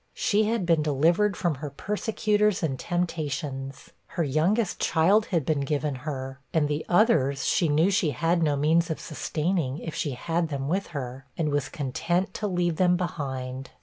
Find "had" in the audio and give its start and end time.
0.45-0.65, 5.27-5.45, 8.09-8.41, 10.13-10.49